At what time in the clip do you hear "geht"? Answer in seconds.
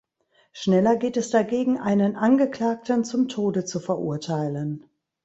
0.95-1.15